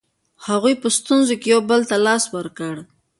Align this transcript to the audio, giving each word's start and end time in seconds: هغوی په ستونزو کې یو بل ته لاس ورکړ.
هغوی 0.47 0.73
په 0.81 0.87
ستونزو 0.97 1.35
کې 1.41 1.47
یو 1.53 1.61
بل 1.69 1.81
ته 1.89 1.95
لاس 2.05 2.23
ورکړ. 2.35 2.75